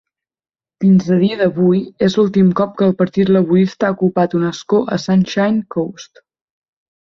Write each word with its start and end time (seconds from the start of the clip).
Fins 0.83 1.09
a 1.15 1.17
dia 1.23 1.35
d'avui, 1.41 1.81
és 2.07 2.15
l'últim 2.19 2.49
cop 2.61 2.73
que 2.79 2.87
el 2.87 2.95
Partit 3.03 3.31
Laborista 3.35 3.91
ha 3.91 3.93
ocupat 3.97 4.35
un 4.41 4.49
escó 4.49 4.81
a 4.97 5.01
Sunshine 5.05 5.63
Coast. 5.77 6.25